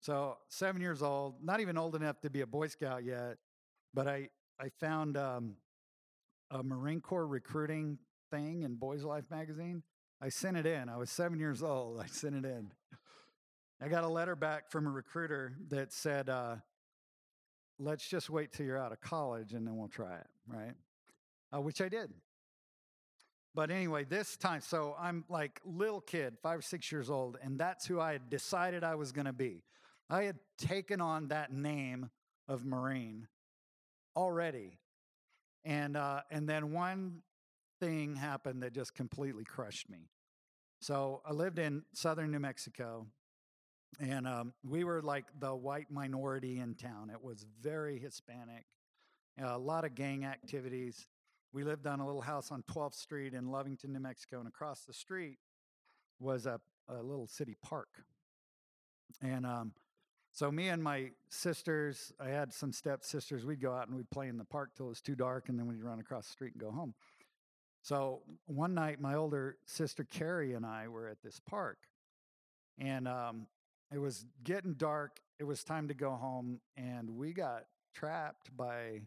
[0.00, 3.38] So seven years old, not even old enough to be a Boy Scout yet,
[3.94, 5.54] but I I found um,
[6.50, 7.98] a Marine Corps recruiting
[8.30, 9.82] thing in Boys Life magazine.
[10.20, 10.88] I sent it in.
[10.88, 12.00] I was seven years old.
[12.02, 12.72] I sent it in.
[13.80, 16.56] I got a letter back from a recruiter that said, uh,
[17.78, 20.74] "Let's just wait till you're out of college and then we'll try it." Right,
[21.54, 22.12] uh, which I did.
[23.54, 27.58] But anyway, this time, so I'm like little kid, five or six years old, and
[27.58, 29.62] that's who I had decided I was going to be.
[30.08, 32.10] I had taken on that name
[32.48, 33.28] of Marine
[34.16, 34.78] already.
[35.64, 37.22] And, uh, and then one
[37.78, 40.08] thing happened that just completely crushed me.
[40.80, 43.06] So I lived in southern New Mexico,
[44.00, 47.10] and um, we were like the white minority in town.
[47.10, 48.64] It was very Hispanic,
[49.40, 51.06] a lot of gang activities.
[51.52, 54.84] We lived on a little house on 12th Street in Lovington, New Mexico, and across
[54.84, 55.38] the street
[56.18, 57.88] was a, a little city park.
[59.20, 59.72] And um,
[60.32, 63.44] so me and my sisters, I had some step sisters.
[63.44, 65.58] We'd go out and we'd play in the park till it was too dark, and
[65.58, 66.94] then we'd run across the street and go home.
[67.82, 71.78] So one night, my older sister Carrie and I were at this park,
[72.78, 73.46] and um,
[73.92, 75.20] it was getting dark.
[75.38, 79.00] It was time to go home, and we got trapped by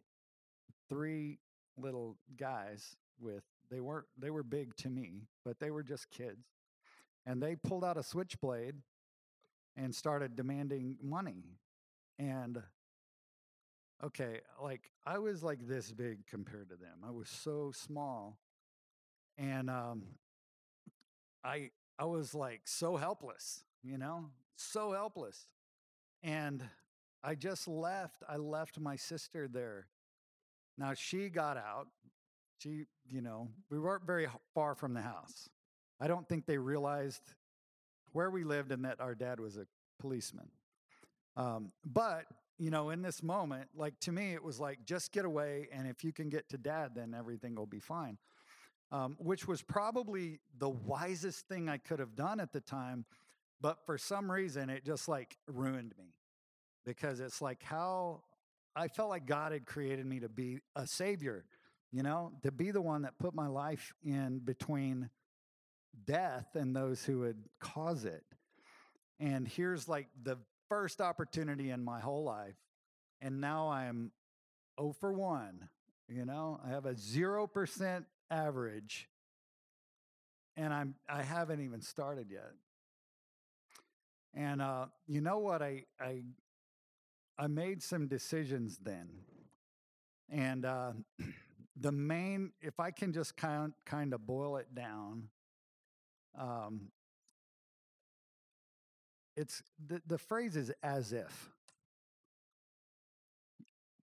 [0.89, 1.39] three
[1.77, 6.45] little guys with they weren't they were big to me, but they were just kids,
[7.25, 8.75] and they pulled out a switchblade
[9.75, 11.43] and started demanding money.
[12.17, 12.61] And
[14.03, 16.99] okay, like I was like this big compared to them.
[17.05, 18.37] I was so small.
[19.37, 20.03] And um
[21.43, 24.29] I I was like so helpless, you know?
[24.55, 25.47] So helpless.
[26.23, 26.63] And
[27.23, 28.23] I just left.
[28.27, 29.87] I left my sister there.
[30.77, 31.87] Now she got out.
[32.59, 35.49] She, you know, we weren't very far from the house.
[35.99, 37.21] I don't think they realized
[38.11, 39.65] where we lived and that our dad was a
[39.99, 40.49] policeman.
[41.37, 42.25] Um, but,
[42.57, 45.67] you know, in this moment, like to me, it was like, just get away.
[45.71, 48.17] And if you can get to dad, then everything will be fine.
[48.91, 53.05] Um, which was probably the wisest thing I could have done at the time.
[53.59, 56.13] But for some reason, it just like ruined me
[56.85, 58.21] because it's like how
[58.75, 61.45] I felt like God had created me to be a savior,
[61.91, 65.09] you know, to be the one that put my life in between
[66.05, 68.23] death and those who would cause it.
[69.19, 72.57] And here's like the first opportunity in my whole life.
[73.21, 74.11] And now I'm
[74.79, 75.69] 0 for 1.
[76.09, 79.07] You know, I have a 0% average
[80.57, 82.51] and I'm I haven't even started yet.
[84.33, 85.61] And uh, you know what?
[85.61, 86.23] I I
[87.37, 89.09] I made some decisions then,
[90.29, 90.91] and uh,
[91.79, 95.29] the main, if I can just kind kind of boil it down,
[96.39, 96.91] um,
[99.35, 101.51] it's the the phrase is as if.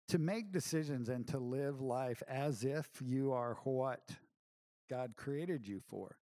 [0.09, 4.09] To make decisions and to live life as if you are what
[4.89, 6.15] God created you for.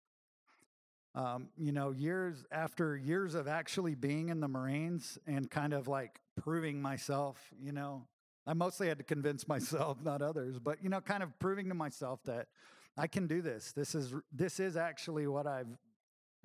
[1.15, 5.87] Um, you know, years after years of actually being in the Marines and kind of
[5.87, 8.07] like proving myself, you know,
[8.47, 11.75] I mostly had to convince myself, not others, but you know, kind of proving to
[11.75, 12.49] myself that
[12.97, 13.73] I can do this.
[13.73, 15.79] This is this is actually what I've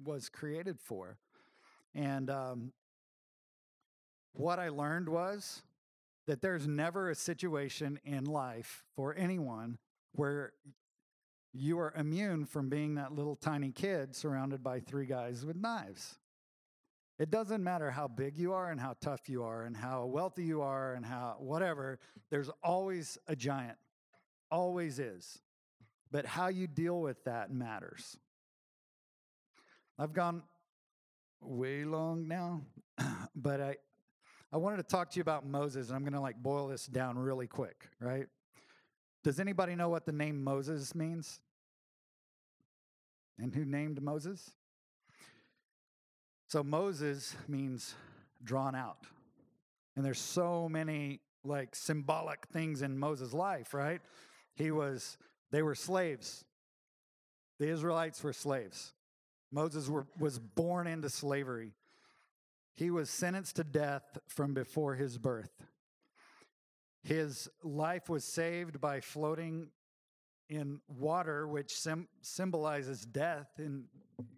[0.04, 1.17] was created for.
[1.93, 2.71] And um,
[4.34, 5.62] what I learned was
[6.28, 9.78] that there's never a situation in life for anyone
[10.13, 10.54] where
[11.54, 16.19] you are immune from being that little tiny kid surrounded by three guys with knives.
[17.19, 20.45] It doesn't matter how big you are and how tough you are and how wealthy
[20.45, 21.99] you are and how whatever,
[22.32, 23.77] there's always a giant.
[24.49, 25.41] Always is.
[26.12, 28.17] But how you deal with that matters.
[29.97, 30.43] I've gone
[31.41, 32.62] way long now,
[33.36, 33.75] but I
[34.51, 36.88] I wanted to talk to you about Moses and I'm going to like boil this
[36.88, 38.25] down really quick, right?
[39.23, 41.39] Does anybody know what the name Moses means?
[43.38, 44.51] And who named Moses?
[46.50, 47.94] So Moses means
[48.44, 49.06] drawn out.
[49.96, 54.02] And there's so many like symbolic things in Moses' life, right?
[54.56, 55.18] He was
[55.52, 56.44] they were slaves.
[57.60, 58.94] The Israelites were slaves.
[59.52, 61.74] Moses were, was born into slavery.
[62.76, 65.52] He was sentenced to death from before his birth.
[67.04, 69.68] His life was saved by floating
[70.50, 73.86] in water, which sim- symbolizes death in,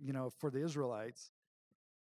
[0.04, 1.30] you know, for the Israelites,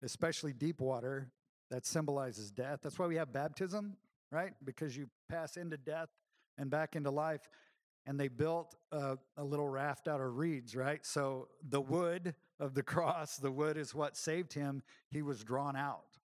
[0.02, 1.30] especially deep water
[1.70, 2.80] that symbolizes death.
[2.82, 3.96] That's why we have baptism,
[4.30, 4.52] right?
[4.64, 6.10] Because you pass into death
[6.58, 7.48] and back into life.
[8.04, 11.04] And they built a, a little raft out of reeds, right?
[11.06, 14.82] So the wood of the cross, the wood is what saved him.
[15.10, 16.18] He was drawn out.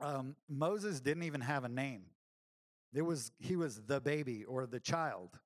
[0.00, 2.02] Um, Moses didn't even have a name.
[2.92, 5.38] It was he was the baby or the child.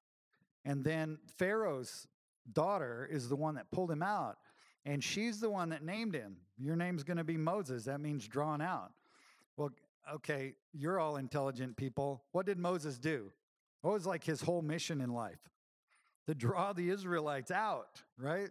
[0.65, 2.07] And then Pharaoh's
[2.53, 4.39] daughter is the one that pulled him out.
[4.85, 6.37] And she's the one that named him.
[6.59, 7.85] Your name's going to be Moses.
[7.85, 8.93] That means drawn out.
[9.57, 9.71] Well,
[10.15, 12.23] okay, you're all intelligent people.
[12.33, 13.31] What did Moses do?
[13.83, 15.41] What was like his whole mission in life?
[16.27, 18.51] To draw the Israelites out, right?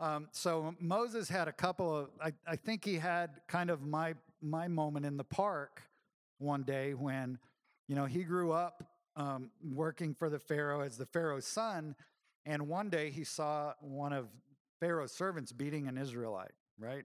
[0.00, 4.14] Um, so Moses had a couple of, I, I think he had kind of my
[4.42, 5.80] my moment in the park
[6.38, 7.38] one day when
[7.86, 8.82] you know, he grew up
[9.16, 11.94] um, working for the Pharaoh as the Pharaoh's son.
[12.46, 14.28] And one day he saw one of
[14.80, 17.04] Pharaoh's servants beating an Israelite, right?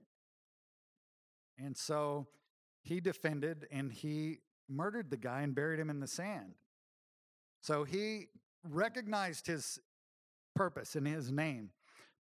[1.58, 2.26] And so
[2.82, 6.54] he defended and he murdered the guy and buried him in the sand.
[7.62, 8.28] So he
[8.68, 9.78] recognized his
[10.54, 11.70] purpose and his name,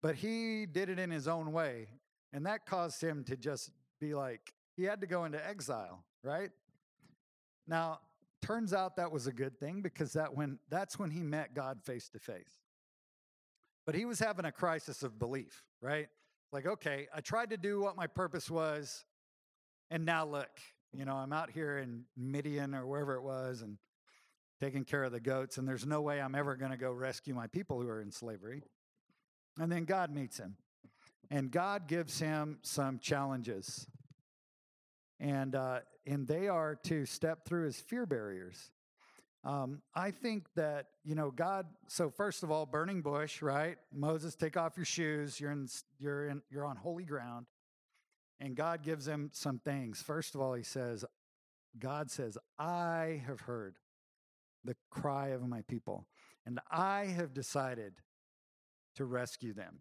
[0.02, 1.88] but he did it in his own way.
[2.34, 6.52] And that caused him to just be like, he had to go into exile, right?
[7.68, 8.00] Now,
[8.42, 11.82] Turns out that was a good thing because that when that's when he met God
[11.84, 12.62] face to face.
[13.88, 16.08] But he was having a crisis of belief, right?
[16.52, 19.04] Like, okay, I tried to do what my purpose was,
[19.90, 20.50] and now look,
[20.94, 23.80] you know, I'm out here in Midian or wherever it was and
[24.62, 27.34] taking care of the goats, and there's no way I'm ever going to go rescue
[27.34, 28.62] my people who are in slavery.
[29.60, 30.58] And then God meets him,
[31.32, 33.88] and God gives him some challenges
[35.20, 38.72] and uh, and they are to step through his fear barriers.
[39.48, 41.68] Um, I think that you know God.
[41.88, 43.78] So first of all, burning bush, right?
[43.94, 45.40] Moses, take off your shoes.
[45.40, 45.70] You're in.
[46.00, 46.42] You're in.
[46.52, 47.46] You're on holy ground,
[48.42, 50.02] and God gives him some things.
[50.02, 51.06] First of all, He says,
[51.80, 53.78] God says, "I have heard
[54.66, 56.08] the cry of my people,
[56.46, 57.94] and I have decided
[58.96, 59.80] to rescue them."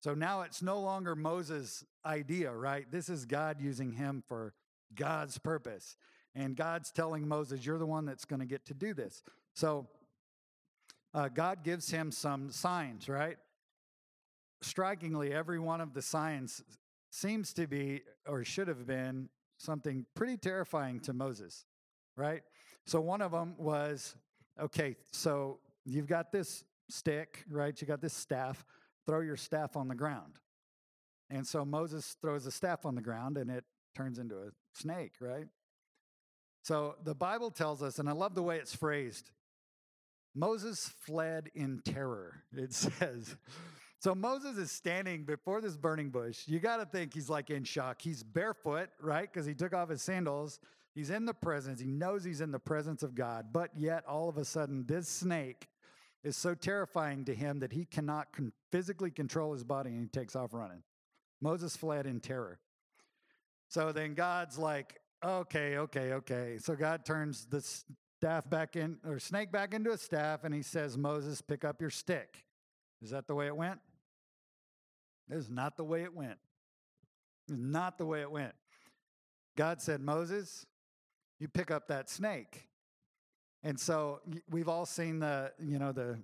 [0.00, 2.90] So now it's no longer Moses' idea, right?
[2.90, 4.52] This is God using him for
[4.96, 5.96] God's purpose.
[6.34, 9.22] And God's telling Moses, You're the one that's going to get to do this.
[9.54, 9.88] So
[11.14, 13.36] uh, God gives him some signs, right?
[14.60, 16.62] Strikingly, every one of the signs
[17.10, 21.64] seems to be or should have been something pretty terrifying to Moses,
[22.16, 22.42] right?
[22.86, 24.16] So one of them was
[24.60, 27.80] okay, so you've got this stick, right?
[27.80, 28.64] You got this staff,
[29.06, 30.34] throw your staff on the ground.
[31.30, 33.64] And so Moses throws the staff on the ground and it
[33.94, 35.46] turns into a snake, right?
[36.62, 39.30] So the Bible tells us, and I love the way it's phrased
[40.34, 43.36] Moses fled in terror, it says.
[44.00, 46.46] So Moses is standing before this burning bush.
[46.46, 48.00] You got to think he's like in shock.
[48.00, 49.28] He's barefoot, right?
[49.32, 50.60] Because he took off his sandals.
[50.94, 51.80] He's in the presence.
[51.80, 53.46] He knows he's in the presence of God.
[53.52, 55.68] But yet, all of a sudden, this snake
[56.22, 60.08] is so terrifying to him that he cannot con- physically control his body and he
[60.08, 60.82] takes off running.
[61.40, 62.60] Moses fled in terror.
[63.68, 66.58] So then God's like, okay, okay, okay.
[66.58, 70.62] So God turns the staff back in, or snake back into a staff, and he
[70.62, 72.44] says, Moses, pick up your stick.
[73.02, 73.78] Is that the way it went?
[75.28, 76.38] This is not the way it went.
[77.48, 78.54] It's not the way it went.
[79.56, 80.66] God said, Moses,
[81.38, 82.68] you pick up that snake.
[83.62, 86.18] And so we've all seen the, you know, the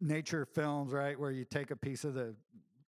[0.00, 1.18] nature films, right?
[1.18, 2.34] Where you take a piece of the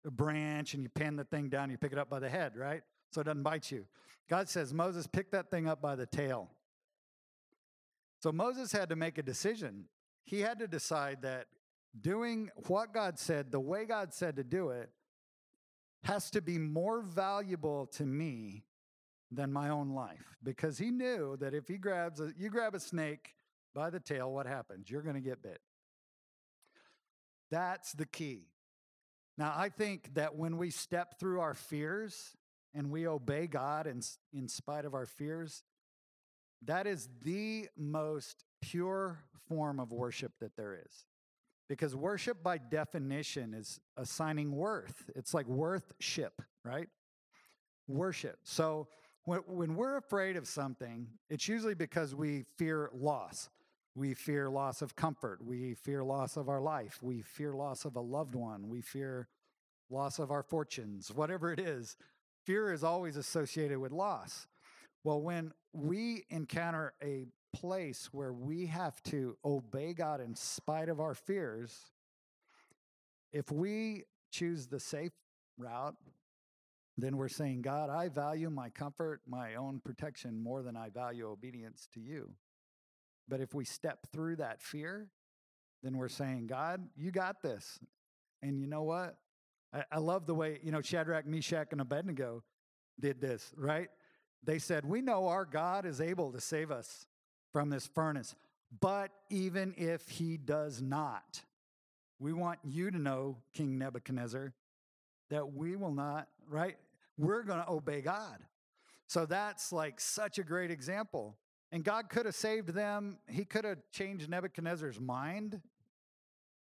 [0.05, 2.82] branch and you pin the thing down, you pick it up by the head, right?
[3.11, 3.85] So it doesn't bite you.
[4.29, 6.49] God says, Moses, pick that thing up by the tail.
[8.21, 9.85] So Moses had to make a decision.
[10.25, 11.47] He had to decide that
[11.99, 14.89] doing what God said, the way God said to do it,
[16.03, 18.63] has to be more valuable to me
[19.31, 22.79] than my own life because he knew that if he grabs a, you grab a
[22.79, 23.35] snake
[23.73, 25.59] by the tail what happens you're going to get bit
[27.51, 28.47] that's the key
[29.37, 32.37] now i think that when we step through our fears
[32.74, 34.01] and we obey god in,
[34.34, 35.63] in spite of our fears
[36.63, 41.05] that is the most pure form of worship that there is
[41.70, 45.09] because worship by definition is assigning worth.
[45.15, 46.88] It's like worthship right?
[47.88, 48.39] Worship.
[48.43, 48.88] So
[49.24, 53.49] when, when we're afraid of something it's usually because we fear loss.
[53.95, 55.43] We fear loss of comfort.
[55.43, 56.99] We fear loss of our life.
[57.01, 58.70] We fear loss of a loved one.
[58.70, 59.28] We fear
[59.89, 61.95] loss of our fortunes whatever it is
[62.47, 64.47] fear is always associated with loss
[65.03, 70.99] well when we encounter a place where we have to obey God in spite of
[70.99, 71.91] our fears,
[73.31, 75.11] if we choose the safe
[75.57, 75.95] route,
[76.97, 81.27] then we're saying, God, I value my comfort, my own protection more than I value
[81.27, 82.31] obedience to you.
[83.27, 85.09] But if we step through that fear,
[85.83, 87.79] then we're saying, God, you got this.
[88.41, 89.17] And you know what?
[89.74, 92.43] I, I love the way, you know, Shadrach, Meshach, and Abednego
[92.99, 93.89] did this, right?
[94.43, 97.05] They said, We know our God is able to save us
[97.51, 98.36] from this furnace.
[98.82, 101.41] But even if he does not,
[102.20, 104.53] we want you to know, King Nebuchadnezzar,
[105.30, 106.78] that we will not, right?
[107.18, 108.39] We're going to obey God.
[109.07, 111.38] So that's like such a great example.
[111.72, 113.18] And God could have saved them.
[113.30, 115.61] He could have changed Nebuchadnezzar's mind.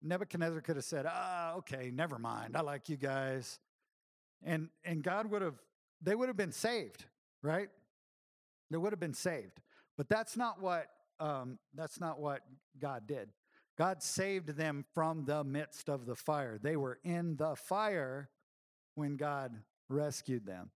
[0.02, 2.56] Nebuchadnezzar could have said, ah, okay, never mind.
[2.56, 3.58] I like you guys.
[4.42, 5.56] And and God would have,
[6.00, 7.04] they would have been saved,
[7.42, 7.68] right?
[8.70, 9.60] They would have been saved.
[9.98, 10.86] But that's not what
[11.18, 12.40] um, that's not what
[12.80, 13.28] God did.
[13.76, 16.58] God saved them from the midst of the fire.
[16.62, 18.30] They were in the fire
[18.94, 19.52] when God
[19.88, 20.70] rescued them,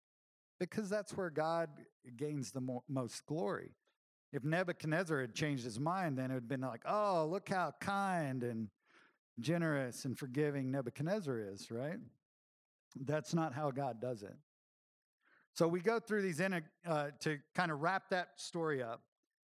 [0.61, 1.71] because that's where God
[2.17, 3.71] gains the mo- most glory.
[4.33, 7.73] If Nebuchadnezzar had changed his mind, then it would have been like, oh, look how
[7.81, 8.69] kind and
[9.41, 11.99] generous and forgiving Nebuchadnezzar is, right?
[12.97, 14.37] That's not how God does it.
[15.53, 19.03] So we go through these in uh, to kind of wrap that story up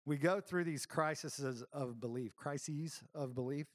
[0.09, 3.67] we go through these crises of belief, crises of belief.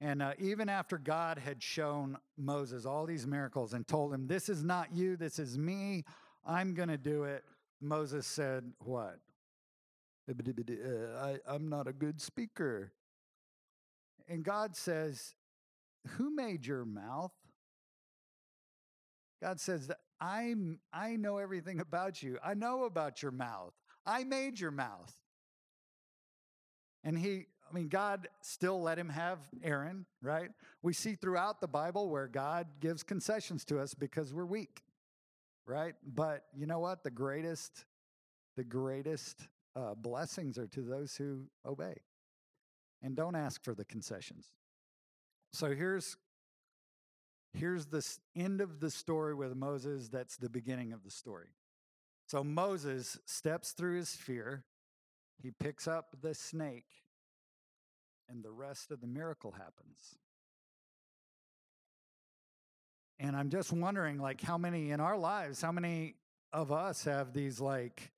[0.00, 4.48] And uh, even after God had shown Moses all these miracles and told him, This
[4.48, 6.04] is not you, this is me,
[6.46, 7.42] I'm going to do it,
[7.80, 9.18] Moses said, What?
[10.30, 12.92] I, I'm not a good speaker.
[14.28, 15.34] And God says,
[16.16, 17.32] Who made your mouth?
[19.42, 22.38] God says, I'm, I know everything about you.
[22.44, 23.72] I know about your mouth.
[24.04, 25.14] I made your mouth.
[27.04, 30.50] And he, I mean, God still let him have Aaron, right?
[30.82, 34.82] We see throughout the Bible where God gives concessions to us because we're weak,
[35.66, 35.94] right?
[36.04, 37.04] But you know what?
[37.04, 37.84] The greatest,
[38.56, 41.94] the greatest uh, blessings are to those who obey
[43.02, 44.46] and don't ask for the concessions.
[45.52, 46.16] So here's
[47.54, 50.08] here's the end of the story with Moses.
[50.08, 51.48] That's the beginning of the story.
[52.26, 54.64] So Moses steps through his fear
[55.42, 56.88] he picks up the snake,
[58.28, 60.18] and the rest of the miracle happens.
[63.20, 66.14] and I'm just wondering, like, how many in our lives, how many
[66.52, 68.12] of us have these like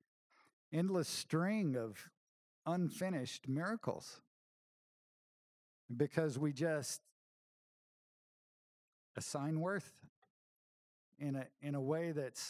[0.71, 2.09] endless string of
[2.65, 4.21] unfinished miracles?
[5.95, 7.01] Because we just
[9.17, 9.91] assign worth
[11.19, 12.41] in a in a way that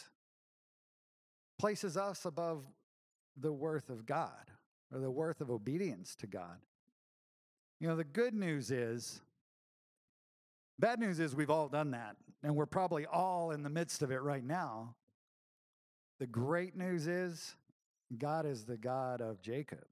[1.58, 2.64] places us above
[3.38, 4.52] the worth of God
[4.94, 6.58] or the worth of obedience to God.
[7.80, 9.22] You know, the good news is
[10.82, 14.10] Bad news is we've all done that, and we're probably all in the midst of
[14.10, 14.96] it right now.
[16.18, 17.56] The great news is
[18.18, 19.86] God is the God of Jacob,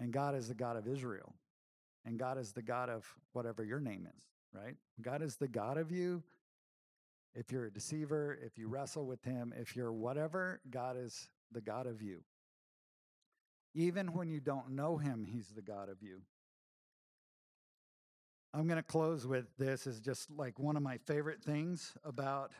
[0.00, 1.32] and God is the God of Israel,
[2.04, 4.22] and God is the God of whatever your name is,
[4.52, 4.76] right?
[5.00, 6.22] God is the God of you.
[7.34, 11.60] If you're a deceiver, if you wrestle with him, if you're whatever, God is the
[11.60, 12.22] God of you.
[13.74, 16.20] Even when you don't know him, he's the God of you.
[18.54, 22.52] I'm going to close with this is just like one of my favorite things about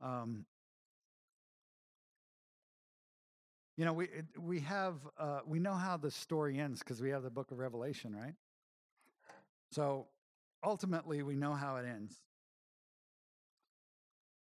[0.00, 0.44] um,
[3.76, 4.08] you know we
[4.38, 7.58] we have uh, we know how the story ends because we have the book of
[7.58, 8.34] revelation right?
[9.70, 10.06] So
[10.64, 12.14] ultimately we know how it ends.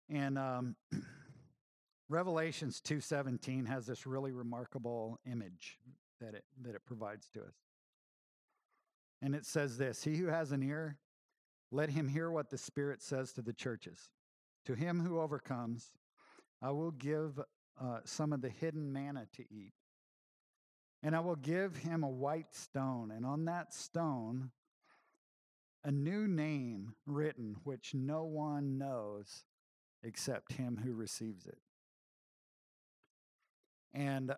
[0.09, 0.75] And um,
[2.09, 5.77] revelations 2.17 has this really remarkable image
[6.19, 7.53] that it that it provides to us.
[9.21, 10.97] And it says this He who has an ear,
[11.71, 14.09] let him hear what the Spirit says to the churches.
[14.65, 15.91] To him who overcomes,
[16.61, 17.39] I will give
[17.81, 19.73] uh, some of the hidden manna to eat.
[21.01, 24.51] And I will give him a white stone, and on that stone,
[25.83, 29.45] a new name written, which no one knows
[30.03, 31.57] except him who receives it.
[33.93, 34.33] And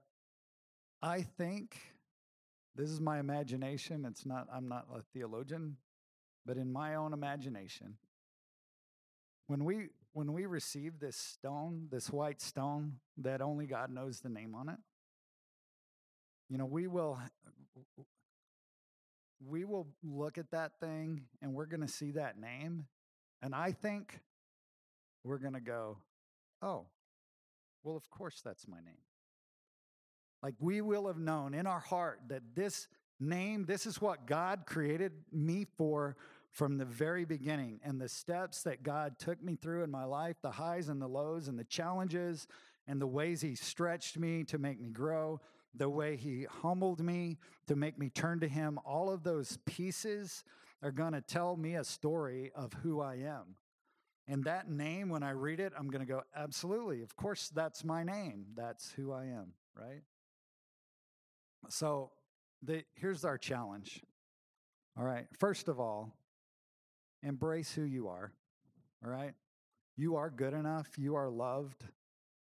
[1.02, 1.78] I think
[2.76, 4.06] this is my imagination.
[4.06, 5.78] It's not, I'm not a theologian,
[6.46, 7.98] but in my own imagination,
[9.48, 14.30] when we when we receive this stone, this white stone that only God knows the
[14.30, 14.78] name on it,
[16.50, 17.18] you know, we will
[19.48, 22.86] we will look at that thing and we're going to see that name
[23.42, 24.20] and I think
[25.24, 25.98] we're going to go,
[26.62, 26.86] "Oh,
[27.84, 29.02] well of course that's my name."
[30.44, 32.88] Like we will have known in our heart that this
[33.20, 36.18] name, this is what God created me for
[36.52, 37.80] from the very beginning.
[37.84, 41.08] And the steps that God took me through in my life, the highs and the
[41.08, 42.48] lows, and the challenges,
[42.88, 45.40] and the ways He stretched me to make me grow,
[45.74, 47.38] the way He humbled me
[47.68, 50.44] to make me turn to Him, all of those pieces
[50.84, 53.56] are going to tell me a story of who I am.
[54.28, 57.02] And that name, when I read it, I'm going to go, absolutely.
[57.02, 58.46] Of course, that's my name.
[58.56, 60.02] That's who I am, right?
[61.70, 62.12] So
[62.62, 64.02] the, here's our challenge.
[64.98, 65.28] All right.
[65.38, 66.16] First of all,
[67.24, 68.32] embrace who you are.
[69.04, 69.34] All right.
[69.98, 70.88] You are good enough.
[70.98, 71.84] You are loved.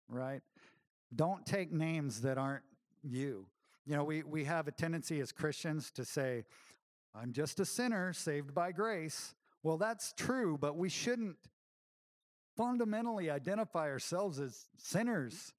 [0.08, 0.42] Right.
[1.14, 2.64] Don't take names that aren't
[3.02, 3.46] you.
[3.86, 6.44] You know, we, we have a tendency as Christians to say,
[7.14, 9.34] I'm just a sinner saved by grace.
[9.62, 11.36] Well, that's true, but we shouldn't
[12.56, 15.52] fundamentally identify ourselves as sinners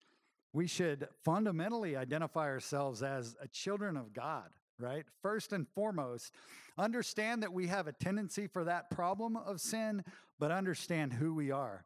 [0.54, 4.50] we should fundamentally identify ourselves as a children of God,
[4.82, 5.06] right?
[5.22, 6.34] First and foremost,
[6.78, 10.04] understand that we have a tendency for that problem of sin,
[10.40, 11.86] but understand who we are.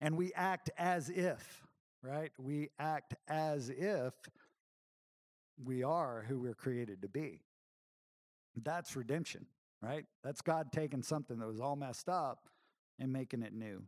[0.00, 1.66] And we act as if,
[2.02, 2.30] right?
[2.38, 4.14] We act as if
[5.62, 7.40] we are who we're created to be.
[8.62, 9.46] That's redemption,
[9.82, 10.04] right?
[10.22, 12.48] That's God taking something that was all messed up
[12.98, 13.84] and making it new.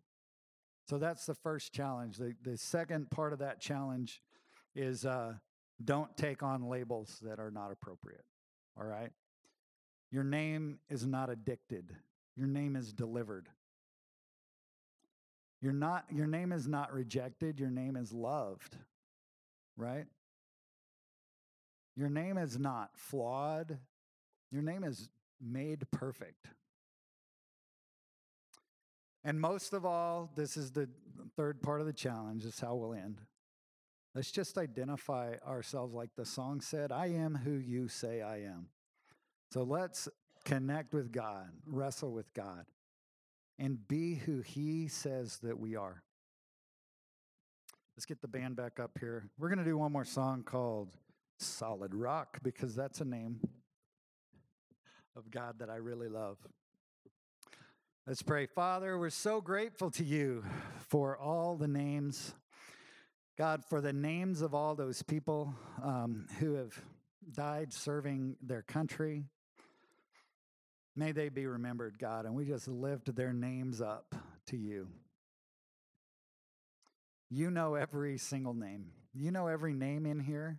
[0.88, 2.16] So that's the first challenge.
[2.16, 4.22] The, the second part of that challenge
[4.74, 5.34] is uh,
[5.84, 8.24] don't take on labels that are not appropriate.
[8.78, 9.10] All right?
[10.10, 11.94] Your name is not addicted,
[12.36, 13.48] your name is delivered.
[15.60, 18.76] You're not, your name is not rejected, your name is loved,
[19.76, 20.06] right?
[21.96, 23.78] Your name is not flawed,
[24.52, 25.08] your name is
[25.40, 26.46] made perfect.
[29.24, 30.88] And most of all, this is the
[31.36, 33.20] third part of the challenge, this is how we'll end.
[34.18, 38.66] Let's just identify ourselves like the song said I am who you say I am.
[39.52, 40.08] So let's
[40.44, 42.64] connect with God, wrestle with God,
[43.60, 46.02] and be who He says that we are.
[47.96, 49.30] Let's get the band back up here.
[49.38, 50.88] We're going to do one more song called
[51.38, 53.38] Solid Rock because that's a name
[55.14, 56.38] of God that I really love.
[58.04, 58.46] Let's pray.
[58.46, 60.42] Father, we're so grateful to you
[60.88, 62.34] for all the names.
[63.38, 66.76] God, for the names of all those people um, who have
[67.32, 69.26] died serving their country.
[70.96, 74.12] May they be remembered, God, and we just lift their names up
[74.46, 74.88] to you.
[77.30, 78.86] You know every single name.
[79.14, 80.58] You know every name in here.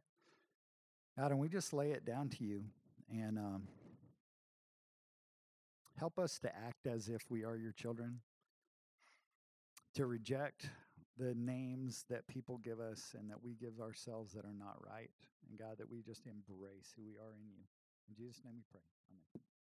[1.18, 2.64] God, and we just lay it down to you
[3.12, 3.68] and um,
[5.98, 8.22] help us to act as if we are your children,
[9.96, 10.70] to reject
[11.20, 15.12] the names that people give us and that we give ourselves that are not right.
[15.50, 17.60] And God, that we just embrace who we are in you.
[18.08, 18.82] In Jesus' name we pray.
[19.12, 19.59] Amen.